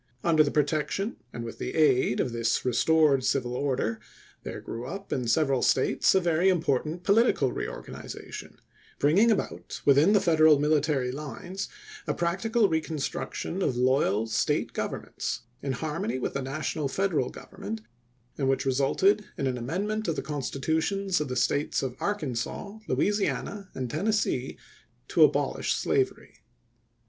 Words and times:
Under 0.23 0.43
the 0.43 0.49
protection 0.49 1.17
and 1.31 1.43
with 1.43 1.59
the 1.59 1.75
aid 1.75 2.19
of 2.19 2.31
this 2.31 2.65
restored 2.65 3.23
civil 3.23 3.53
order, 3.53 3.99
there 4.41 4.59
grew 4.59 4.87
up 4.87 5.13
in 5.13 5.27
several 5.27 5.61
States 5.61 6.15
a 6.15 6.19
very 6.19 6.49
im 6.49 6.59
portant 6.59 7.03
political 7.03 7.51
reorganization, 7.53 8.57
bringing 8.97 9.29
about 9.29 9.79
within 9.85 10.13
the 10.13 10.19
Federal 10.19 10.57
military 10.57 11.11
lines 11.11 11.67
a 12.07 12.15
practical 12.15 12.67
recon 12.67 12.97
struction 12.97 13.61
of 13.61 13.77
loyal 13.77 14.25
State 14.25 14.73
governments 14.73 15.41
in 15.61 15.73
harmony 15.73 16.17
with 16.17 16.33
the 16.33 16.41
national 16.41 16.87
Federal 16.87 17.29
Government, 17.29 17.81
and 18.39 18.49
which 18.49 18.65
resulted 18.65 19.25
in 19.37 19.45
an 19.45 19.55
amendment 19.55 20.07
of 20.07 20.15
the 20.15 20.23
Constitutions 20.23 21.21
of 21.21 21.27
the 21.27 21.35
States 21.35 21.83
of 21.83 21.95
Arkansas, 21.99 22.79
Louisiana, 22.87 23.69
and 23.75 23.87
Tennessee 23.87 24.57
to 25.09 25.23
abolish 25.23 25.75
slavery. 25.75 26.39